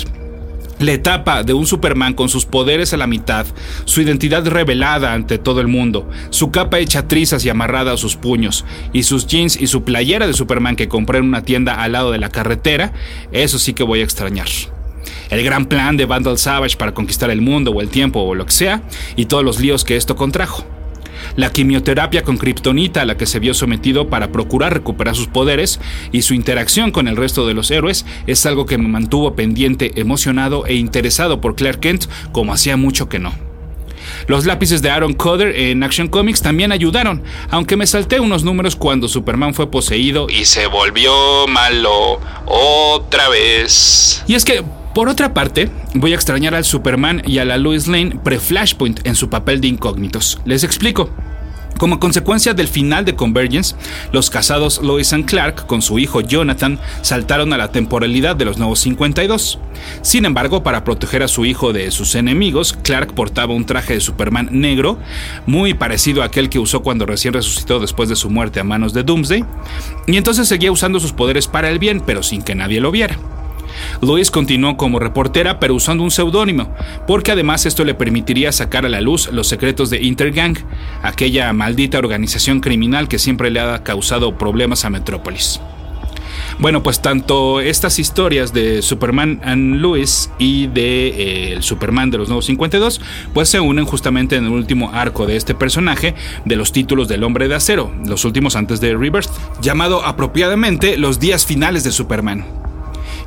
La 0.80 0.92
etapa 0.92 1.42
de 1.42 1.52
un 1.52 1.66
Superman 1.66 2.14
con 2.14 2.30
sus 2.30 2.46
poderes 2.46 2.94
a 2.94 2.96
la 2.96 3.06
mitad, 3.06 3.44
su 3.84 4.00
identidad 4.00 4.46
revelada 4.46 5.12
ante 5.12 5.36
todo 5.36 5.60
el 5.60 5.68
mundo, 5.68 6.08
su 6.30 6.50
capa 6.50 6.78
hecha 6.78 7.06
trizas 7.06 7.44
y 7.44 7.50
amarrada 7.50 7.92
a 7.92 7.96
sus 7.98 8.16
puños, 8.16 8.64
y 8.94 9.02
sus 9.02 9.26
jeans 9.26 9.60
y 9.60 9.66
su 9.66 9.84
playera 9.84 10.26
de 10.26 10.32
Superman 10.32 10.76
que 10.76 10.88
compré 10.88 11.18
en 11.18 11.26
una 11.26 11.42
tienda 11.42 11.74
al 11.82 11.92
lado 11.92 12.12
de 12.12 12.18
la 12.18 12.30
carretera, 12.30 12.94
eso 13.30 13.58
sí 13.58 13.74
que 13.74 13.82
voy 13.82 14.00
a 14.00 14.04
extrañar. 14.04 14.48
El 15.28 15.44
gran 15.44 15.66
plan 15.66 15.98
de 15.98 16.06
Vandal 16.06 16.38
Savage 16.38 16.78
para 16.78 16.94
conquistar 16.94 17.28
el 17.28 17.42
mundo 17.42 17.72
o 17.72 17.82
el 17.82 17.90
tiempo 17.90 18.20
o 18.20 18.34
lo 18.34 18.46
que 18.46 18.52
sea, 18.52 18.82
y 19.16 19.26
todos 19.26 19.44
los 19.44 19.60
líos 19.60 19.84
que 19.84 19.96
esto 19.96 20.16
contrajo 20.16 20.64
la 21.36 21.50
quimioterapia 21.50 22.22
con 22.22 22.38
kriptonita 22.38 23.02
a 23.02 23.04
la 23.04 23.16
que 23.16 23.26
se 23.26 23.38
vio 23.38 23.54
sometido 23.54 24.08
para 24.08 24.32
procurar 24.32 24.74
recuperar 24.74 25.14
sus 25.14 25.28
poderes 25.28 25.80
y 26.12 26.22
su 26.22 26.34
interacción 26.34 26.90
con 26.90 27.08
el 27.08 27.16
resto 27.16 27.46
de 27.46 27.54
los 27.54 27.70
héroes 27.70 28.06
es 28.26 28.44
algo 28.46 28.66
que 28.66 28.78
me 28.78 28.88
mantuvo 28.88 29.34
pendiente, 29.34 29.92
emocionado 30.00 30.66
e 30.66 30.74
interesado 30.74 31.40
por 31.40 31.54
Clark 31.54 31.80
Kent 31.80 32.06
como 32.32 32.52
hacía 32.52 32.76
mucho 32.76 33.08
que 33.08 33.18
no. 33.18 33.32
Los 34.26 34.46
lápices 34.46 34.82
de 34.82 34.90
Aaron 34.90 35.14
Coder 35.14 35.56
en 35.56 35.82
Action 35.82 36.08
Comics 36.08 36.42
también 36.42 36.72
ayudaron, 36.72 37.22
aunque 37.50 37.76
me 37.76 37.86
salté 37.86 38.20
unos 38.20 38.44
números 38.44 38.76
cuando 38.76 39.08
Superman 39.08 39.54
fue 39.54 39.70
poseído 39.70 40.26
y 40.28 40.44
se 40.44 40.66
volvió 40.66 41.46
malo 41.48 42.20
otra 42.46 43.28
vez. 43.28 44.24
Y 44.26 44.34
es 44.34 44.44
que 44.44 44.62
por 44.94 45.08
otra 45.08 45.32
parte, 45.34 45.70
voy 45.94 46.12
a 46.12 46.16
extrañar 46.16 46.54
al 46.54 46.64
Superman 46.64 47.22
y 47.26 47.38
a 47.38 47.44
la 47.44 47.58
Lois 47.58 47.86
Lane 47.86 48.18
pre-Flashpoint 48.22 49.06
en 49.06 49.14
su 49.14 49.30
papel 49.30 49.60
de 49.60 49.68
incógnitos. 49.68 50.40
Les 50.44 50.64
explico. 50.64 51.10
Como 51.80 51.98
consecuencia 51.98 52.52
del 52.52 52.68
final 52.68 53.06
de 53.06 53.14
Convergence, 53.14 53.74
los 54.12 54.28
casados 54.28 54.82
Lois 54.82 55.14
y 55.14 55.22
Clark 55.22 55.66
con 55.66 55.80
su 55.80 55.98
hijo 55.98 56.20
Jonathan 56.20 56.78
saltaron 57.00 57.54
a 57.54 57.56
la 57.56 57.72
temporalidad 57.72 58.36
de 58.36 58.44
los 58.44 58.58
nuevos 58.58 58.80
52. 58.80 59.58
Sin 60.02 60.26
embargo, 60.26 60.62
para 60.62 60.84
proteger 60.84 61.22
a 61.22 61.28
su 61.28 61.46
hijo 61.46 61.72
de 61.72 61.90
sus 61.90 62.16
enemigos, 62.16 62.74
Clark 62.82 63.14
portaba 63.14 63.54
un 63.54 63.64
traje 63.64 63.94
de 63.94 64.00
Superman 64.00 64.50
negro, 64.50 64.98
muy 65.46 65.72
parecido 65.72 66.20
a 66.20 66.26
aquel 66.26 66.50
que 66.50 66.58
usó 66.58 66.82
cuando 66.82 67.06
recién 67.06 67.32
resucitó 67.32 67.80
después 67.80 68.10
de 68.10 68.16
su 68.16 68.28
muerte 68.28 68.60
a 68.60 68.64
manos 68.64 68.92
de 68.92 69.02
Doomsday, 69.02 69.44
y 70.06 70.18
entonces 70.18 70.48
seguía 70.48 70.72
usando 70.72 71.00
sus 71.00 71.14
poderes 71.14 71.46
para 71.46 71.70
el 71.70 71.78
bien, 71.78 72.02
pero 72.04 72.22
sin 72.22 72.42
que 72.42 72.54
nadie 72.54 72.82
lo 72.82 72.90
viera. 72.90 73.16
Lois 74.00 74.30
continuó 74.30 74.76
como 74.76 74.98
reportera 74.98 75.60
pero 75.60 75.74
usando 75.74 76.04
un 76.04 76.10
seudónimo, 76.10 76.74
porque 77.06 77.32
además 77.32 77.66
esto 77.66 77.84
le 77.84 77.94
permitiría 77.94 78.52
sacar 78.52 78.86
a 78.86 78.88
la 78.88 79.00
luz 79.00 79.30
los 79.32 79.48
secretos 79.48 79.90
de 79.90 80.02
Intergang, 80.02 80.56
aquella 81.02 81.52
maldita 81.52 81.98
organización 81.98 82.60
criminal 82.60 83.08
que 83.08 83.18
siempre 83.18 83.50
le 83.50 83.60
ha 83.60 83.82
causado 83.82 84.36
problemas 84.36 84.84
a 84.84 84.90
Metrópolis. 84.90 85.60
Bueno, 86.58 86.82
pues 86.82 87.00
tanto 87.00 87.60
estas 87.60 87.98
historias 87.98 88.52
de 88.52 88.82
Superman 88.82 89.40
and 89.42 89.76
Lois 89.76 90.30
y 90.38 90.66
de 90.66 91.08
eh, 91.08 91.52
el 91.54 91.62
Superman 91.62 92.10
de 92.10 92.18
los 92.18 92.28
Nuevos 92.28 92.46
52, 92.46 93.00
pues 93.32 93.48
se 93.48 93.60
unen 93.60 93.86
justamente 93.86 94.36
en 94.36 94.44
el 94.44 94.52
último 94.52 94.90
arco 94.92 95.26
de 95.26 95.36
este 95.36 95.54
personaje 95.54 96.14
de 96.44 96.56
los 96.56 96.72
títulos 96.72 97.08
del 97.08 97.24
Hombre 97.24 97.48
de 97.48 97.54
Acero, 97.54 97.92
los 98.04 98.24
últimos 98.24 98.56
antes 98.56 98.80
de 98.80 98.94
Rebirth, 98.94 99.30
llamado 99.62 100.04
apropiadamente 100.04 100.98
Los 100.98 101.18
días 101.18 101.46
finales 101.46 101.82
de 101.82 101.92
Superman. 101.92 102.69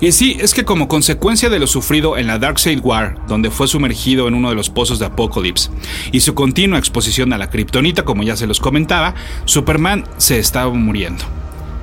Y 0.04 0.12
sí, 0.12 0.36
es 0.38 0.54
que 0.54 0.66
como 0.66 0.90
consecuencia 0.90 1.50
de 1.50 1.60
lo 1.60 1.66
sufrido 1.66 2.18
en 2.18 2.28
la 2.28 2.38
Darkseid 2.38 2.82
War, 2.84 3.16
donde 3.30 3.50
fue 3.50 3.70
sumergido 3.70 4.28
en 4.28 4.34
uno 4.34 4.50
de 4.50 4.56
los 4.56 4.70
pozos 4.70 5.00
de 5.00 5.06
Apocalypse, 5.06 5.70
y 6.12 6.20
su 6.20 6.34
continua 6.34 6.78
exposición 6.78 7.32
a 7.32 7.38
la 7.38 7.50
kriptonita, 7.50 8.04
como 8.04 8.22
ya 8.24 8.36
se 8.36 8.46
los 8.46 8.60
comentaba, 8.60 9.16
Superman 9.46 10.04
se 10.18 10.40
estaba 10.40 10.74
muriendo. 10.74 11.24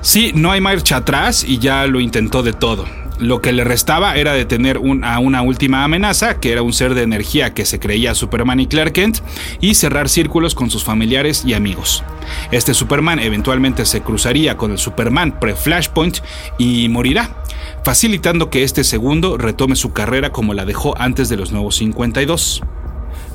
Sí, 0.02 0.32
no 0.34 0.50
hay 0.50 0.60
marcha 0.60 0.98
atrás 0.98 1.46
y 1.48 1.60
ya 1.60 1.86
lo 1.86 1.98
intentó 1.98 2.42
de 2.42 2.52
todo. 2.52 2.84
Lo 3.20 3.40
que 3.40 3.52
le 3.52 3.64
restaba 3.64 4.16
era 4.16 4.32
detener 4.32 4.80
a 5.02 5.18
una 5.18 5.42
última 5.42 5.84
amenaza, 5.84 6.40
que 6.40 6.52
era 6.52 6.62
un 6.62 6.72
ser 6.72 6.94
de 6.94 7.02
energía 7.02 7.52
que 7.52 7.66
se 7.66 7.78
creía 7.78 8.14
Superman 8.14 8.60
y 8.60 8.66
Clark 8.66 8.92
Kent, 8.92 9.18
y 9.60 9.74
cerrar 9.74 10.08
círculos 10.08 10.54
con 10.54 10.70
sus 10.70 10.84
familiares 10.84 11.42
y 11.46 11.52
amigos. 11.52 12.02
Este 12.50 12.72
Superman 12.72 13.18
eventualmente 13.18 13.84
se 13.84 14.00
cruzaría 14.00 14.56
con 14.56 14.72
el 14.72 14.78
Superman 14.78 15.38
pre-Flashpoint 15.38 16.18
y 16.56 16.88
morirá, 16.88 17.39
facilitando 17.84 18.50
que 18.50 18.62
este 18.62 18.84
segundo 18.84 19.38
retome 19.38 19.76
su 19.76 19.92
carrera 19.92 20.30
como 20.30 20.54
la 20.54 20.64
dejó 20.64 20.96
antes 20.98 21.28
de 21.28 21.36
los 21.36 21.52
nuevos 21.52 21.76
52. 21.76 22.62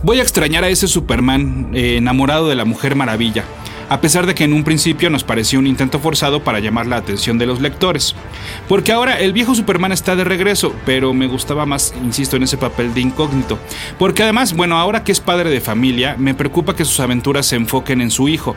Voy 0.04 0.20
a 0.20 0.22
extrañar 0.22 0.64
a 0.64 0.70
ese 0.70 0.88
Superman 0.88 1.72
eh, 1.74 1.98
enamorado 1.98 2.48
de 2.48 2.56
la 2.56 2.66
Mujer 2.66 2.96
Maravilla, 2.96 3.44
a 3.90 4.02
pesar 4.02 4.28
de 4.28 4.36
que 4.36 4.44
en 4.44 4.54
un 4.54 4.64
principio 4.64 5.10
nos 5.10 5.24
pareció 5.24 5.58
un 5.58 5.66
intento 5.66 6.00
forzado 6.00 6.44
para 6.44 6.60
llamar 6.60 6.86
la 6.86 6.98
atención 6.98 7.40
de 7.40 7.48
los 7.48 7.60
lectores. 7.60 8.16
Porque 8.68 8.92
ahora 8.92 9.20
el 9.20 9.34
viejo 9.34 9.56
Superman 9.56 9.92
está 9.92 10.16
de 10.16 10.24
regreso, 10.24 10.76
pero 10.86 11.14
me 11.14 11.28
gustaba 11.28 11.66
más, 11.66 11.94
insisto, 12.04 12.36
en 12.36 12.44
ese 12.44 12.58
papel 12.58 12.94
de 12.94 13.02
incógnito. 13.02 13.58
Porque 13.98 14.24
además, 14.24 14.54
bueno, 14.54 14.78
ahora 14.78 15.04
que 15.04 15.12
es 15.12 15.20
padre 15.20 15.50
de 15.50 15.62
familia, 15.62 16.16
me 16.20 16.36
preocupa 16.36 16.76
que 16.76 16.86
sus 16.86 17.00
aventuras 17.00 17.48
se 17.48 17.56
enfoquen 17.56 18.02
en 18.02 18.12
su 18.12 18.28
hijo, 18.28 18.56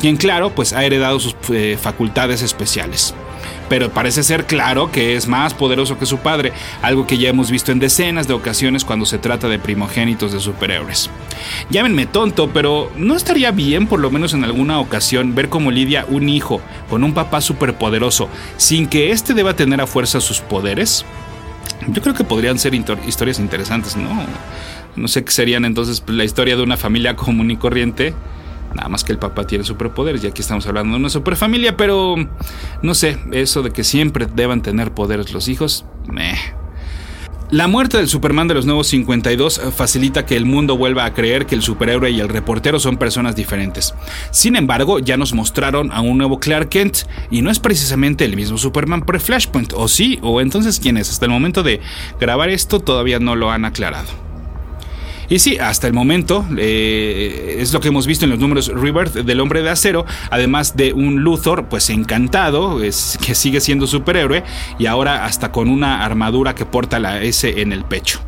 quien 0.00 0.16
claro, 0.16 0.50
pues 0.50 0.72
ha 0.72 0.84
heredado 0.84 1.20
sus 1.20 1.36
eh, 1.50 1.78
facultades 1.80 2.42
especiales 2.42 3.14
pero 3.68 3.90
parece 3.90 4.22
ser 4.22 4.46
claro 4.46 4.90
que 4.90 5.16
es 5.16 5.26
más 5.26 5.54
poderoso 5.54 5.98
que 5.98 6.06
su 6.06 6.18
padre, 6.18 6.52
algo 6.82 7.06
que 7.06 7.18
ya 7.18 7.28
hemos 7.28 7.50
visto 7.50 7.72
en 7.72 7.78
decenas 7.78 8.28
de 8.28 8.34
ocasiones 8.34 8.84
cuando 8.84 9.06
se 9.06 9.18
trata 9.18 9.48
de 9.48 9.58
primogénitos 9.58 10.32
de 10.32 10.40
superhéroes. 10.40 11.10
Llámenme 11.70 12.06
tonto, 12.06 12.50
pero 12.52 12.90
¿no 12.96 13.14
estaría 13.14 13.50
bien 13.50 13.86
por 13.86 14.00
lo 14.00 14.10
menos 14.10 14.34
en 14.34 14.44
alguna 14.44 14.80
ocasión 14.80 15.34
ver 15.34 15.48
cómo 15.48 15.70
lidia 15.70 16.06
un 16.08 16.28
hijo 16.28 16.60
con 16.88 17.04
un 17.04 17.14
papá 17.14 17.40
superpoderoso 17.40 18.28
sin 18.56 18.86
que 18.86 19.10
éste 19.10 19.34
deba 19.34 19.54
tener 19.54 19.80
a 19.80 19.86
fuerza 19.86 20.20
sus 20.20 20.40
poderes? 20.40 21.04
Yo 21.86 22.02
creo 22.02 22.14
que 22.14 22.24
podrían 22.24 22.58
ser 22.58 22.74
historias 22.74 23.38
interesantes, 23.38 23.96
¿no? 23.96 24.10
No 24.96 25.08
sé 25.08 25.22
qué 25.22 25.30
serían 25.30 25.64
entonces 25.64 26.02
la 26.08 26.24
historia 26.24 26.56
de 26.56 26.62
una 26.62 26.76
familia 26.76 27.14
común 27.14 27.50
y 27.50 27.56
corriente 27.56 28.14
Nada 28.74 28.88
más 28.88 29.04
que 29.04 29.12
el 29.12 29.18
papá 29.18 29.46
tiene 29.46 29.64
superpoderes, 29.64 30.22
y 30.22 30.26
aquí 30.26 30.42
estamos 30.42 30.66
hablando 30.66 30.92
de 30.92 31.00
una 31.00 31.10
superfamilia, 31.10 31.76
pero 31.76 32.16
no 32.82 32.94
sé, 32.94 33.18
eso 33.32 33.62
de 33.62 33.70
que 33.70 33.84
siempre 33.84 34.26
deban 34.26 34.62
tener 34.62 34.92
poderes 34.92 35.32
los 35.32 35.48
hijos, 35.48 35.84
meh. 36.06 36.36
La 37.50 37.66
muerte 37.66 37.96
del 37.96 38.08
Superman 38.08 38.46
de 38.46 38.52
los 38.52 38.66
nuevos 38.66 38.88
52 38.88 39.62
facilita 39.74 40.26
que 40.26 40.36
el 40.36 40.44
mundo 40.44 40.76
vuelva 40.76 41.06
a 41.06 41.14
creer 41.14 41.46
que 41.46 41.54
el 41.54 41.62
superhéroe 41.62 42.10
y 42.10 42.20
el 42.20 42.28
reportero 42.28 42.78
son 42.78 42.98
personas 42.98 43.36
diferentes. 43.36 43.94
Sin 44.32 44.54
embargo, 44.54 44.98
ya 44.98 45.16
nos 45.16 45.32
mostraron 45.32 45.90
a 45.90 46.02
un 46.02 46.18
nuevo 46.18 46.40
Clark 46.40 46.68
Kent 46.68 46.98
y 47.30 47.40
no 47.40 47.50
es 47.50 47.58
precisamente 47.58 48.26
el 48.26 48.36
mismo 48.36 48.58
Superman 48.58 49.00
pre-Flashpoint, 49.00 49.72
o 49.74 49.88
sí, 49.88 50.18
o 50.20 50.42
entonces 50.42 50.78
quién 50.78 50.98
es. 50.98 51.08
Hasta 51.08 51.24
el 51.24 51.30
momento 51.30 51.62
de 51.62 51.80
grabar 52.20 52.50
esto 52.50 52.80
todavía 52.80 53.18
no 53.18 53.34
lo 53.34 53.50
han 53.50 53.64
aclarado. 53.64 54.27
Y 55.28 55.40
sí, 55.40 55.58
hasta 55.58 55.86
el 55.86 55.92
momento 55.92 56.46
eh, 56.56 57.56
es 57.58 57.72
lo 57.72 57.80
que 57.80 57.88
hemos 57.88 58.06
visto 58.06 58.24
en 58.24 58.30
los 58.30 58.38
números 58.38 58.68
Rebirth 58.68 59.12
del 59.12 59.40
Hombre 59.40 59.62
de 59.62 59.70
Acero, 59.70 60.06
además 60.30 60.76
de 60.76 60.92
un 60.92 61.16
Luthor 61.16 61.68
pues 61.68 61.90
encantado, 61.90 62.78
que 62.78 62.92
sigue 63.34 63.60
siendo 63.60 63.86
superhéroe 63.86 64.44
y 64.78 64.86
ahora 64.86 65.26
hasta 65.26 65.52
con 65.52 65.68
una 65.68 66.04
armadura 66.04 66.54
que 66.54 66.64
porta 66.64 66.98
la 66.98 67.22
S 67.22 67.60
en 67.60 67.72
el 67.72 67.84
pecho. 67.84 68.20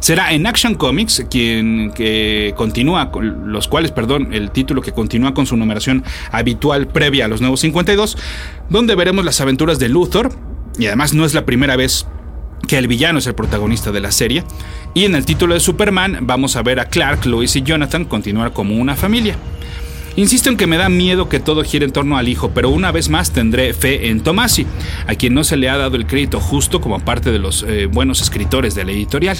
Será 0.00 0.32
en 0.32 0.46
Action 0.46 0.74
Comics 0.74 1.26
quien 1.30 1.92
que 1.92 2.54
continúa, 2.56 3.10
con 3.10 3.52
los 3.52 3.68
cuales, 3.68 3.92
perdón, 3.92 4.32
el 4.32 4.50
título 4.50 4.82
que 4.82 4.92
continúa 4.92 5.34
con 5.34 5.46
su 5.46 5.56
numeración 5.56 6.04
habitual 6.32 6.88
previa 6.88 7.26
a 7.26 7.28
los 7.28 7.40
nuevos 7.40 7.60
52, 7.60 8.16
donde 8.68 8.94
veremos 8.94 9.24
las 9.24 9.40
aventuras 9.40 9.78
de 9.78 9.88
Luthor, 9.88 10.32
y 10.78 10.86
además 10.86 11.14
no 11.14 11.24
es 11.24 11.34
la 11.34 11.44
primera 11.44 11.76
vez 11.76 12.06
que 12.68 12.78
el 12.78 12.86
villano 12.86 13.18
es 13.18 13.26
el 13.26 13.34
protagonista 13.34 13.90
de 13.90 14.00
la 14.00 14.12
serie. 14.12 14.44
Y 14.94 15.04
en 15.04 15.16
el 15.16 15.24
título 15.24 15.54
de 15.54 15.60
Superman 15.60 16.18
vamos 16.20 16.54
a 16.54 16.62
ver 16.62 16.78
a 16.78 16.84
Clark, 16.88 17.26
Lois 17.26 17.56
y 17.56 17.62
Jonathan 17.62 18.04
continuar 18.04 18.52
como 18.52 18.76
una 18.76 18.94
familia. 18.94 19.36
Insisto 20.18 20.48
en 20.50 20.56
que 20.56 20.66
me 20.66 20.76
da 20.76 20.88
miedo 20.88 21.28
que 21.28 21.38
todo 21.38 21.62
gire 21.62 21.84
en 21.84 21.92
torno 21.92 22.18
al 22.18 22.28
hijo, 22.28 22.50
pero 22.50 22.70
una 22.70 22.90
vez 22.90 23.08
más 23.08 23.30
tendré 23.30 23.72
fe 23.72 24.08
en 24.08 24.20
Tomasi, 24.20 24.66
a 25.06 25.14
quien 25.14 25.32
no 25.32 25.44
se 25.44 25.56
le 25.56 25.68
ha 25.68 25.76
dado 25.76 25.94
el 25.94 26.08
crédito 26.08 26.40
justo 26.40 26.80
como 26.80 26.98
parte 26.98 27.30
de 27.30 27.38
los 27.38 27.62
eh, 27.62 27.86
buenos 27.86 28.20
escritores 28.20 28.74
de 28.74 28.84
la 28.84 28.90
editorial. 28.90 29.38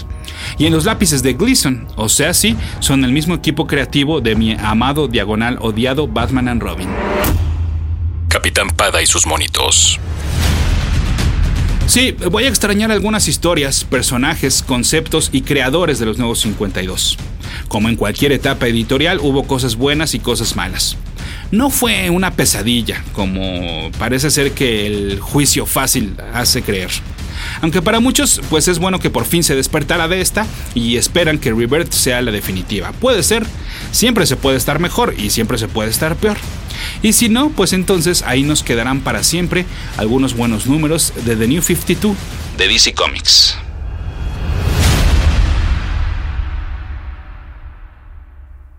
Y 0.56 0.66
en 0.66 0.72
los 0.72 0.84
lápices 0.84 1.24
de 1.24 1.34
Gleason, 1.34 1.88
o 1.96 2.08
sea, 2.08 2.32
sí, 2.32 2.56
son 2.78 3.04
el 3.04 3.10
mismo 3.10 3.34
equipo 3.34 3.66
creativo 3.66 4.20
de 4.20 4.36
mi 4.36 4.52
amado 4.52 5.08
diagonal 5.08 5.58
odiado 5.60 6.06
Batman 6.06 6.46
and 6.46 6.62
Robin. 6.62 6.88
Capitán 8.28 8.68
Pada 8.70 9.02
y 9.02 9.06
sus 9.06 9.26
monitos. 9.26 9.98
Sí, 11.88 12.14
voy 12.30 12.44
a 12.44 12.48
extrañar 12.48 12.92
algunas 12.92 13.28
historias, 13.28 13.82
personajes, 13.82 14.62
conceptos 14.62 15.30
y 15.32 15.40
creadores 15.40 15.98
de 15.98 16.04
los 16.04 16.18
nuevos 16.18 16.40
52. 16.40 17.16
Como 17.68 17.88
en 17.88 17.96
cualquier 17.96 18.32
etapa 18.32 18.68
editorial 18.68 19.20
hubo 19.22 19.44
cosas 19.44 19.74
buenas 19.74 20.14
y 20.14 20.18
cosas 20.18 20.54
malas. 20.54 20.98
No 21.50 21.70
fue 21.70 22.10
una 22.10 22.32
pesadilla, 22.32 23.02
como 23.14 23.90
parece 23.98 24.30
ser 24.30 24.52
que 24.52 24.86
el 24.86 25.18
juicio 25.18 25.64
fácil 25.64 26.14
hace 26.34 26.60
creer. 26.60 26.90
Aunque 27.62 27.80
para 27.80 28.00
muchos, 28.00 28.42
pues 28.50 28.68
es 28.68 28.78
bueno 28.78 28.98
que 28.98 29.08
por 29.08 29.24
fin 29.24 29.42
se 29.42 29.56
despertara 29.56 30.08
de 30.08 30.20
esta 30.20 30.46
y 30.74 30.98
esperan 30.98 31.38
que 31.38 31.54
Rebirth 31.54 31.92
sea 31.92 32.20
la 32.20 32.32
definitiva. 32.32 32.92
Puede 33.00 33.22
ser, 33.22 33.46
siempre 33.92 34.26
se 34.26 34.36
puede 34.36 34.58
estar 34.58 34.78
mejor 34.78 35.14
y 35.16 35.30
siempre 35.30 35.56
se 35.56 35.68
puede 35.68 35.88
estar 35.88 36.16
peor. 36.16 36.36
Y 37.02 37.12
si 37.12 37.28
no, 37.28 37.50
pues 37.50 37.72
entonces 37.72 38.22
ahí 38.22 38.42
nos 38.42 38.62
quedarán 38.62 39.00
para 39.00 39.22
siempre 39.22 39.66
algunos 39.96 40.34
buenos 40.34 40.66
números 40.66 41.12
de 41.24 41.36
The 41.36 41.48
New 41.48 41.62
52 41.62 42.16
de 42.56 42.68
DC 42.68 42.94
Comics. 42.94 43.56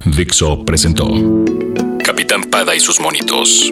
Dixo 0.06 0.66
presentó 0.66 1.08
Capitán 2.04 2.44
Pada 2.46 2.76
y 2.76 2.80
sus 2.80 3.00
monitos. 3.00 3.72